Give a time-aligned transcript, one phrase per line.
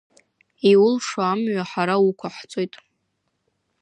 [0.71, 2.73] Иулшо амҩа ҳара уқәаҳҵоит.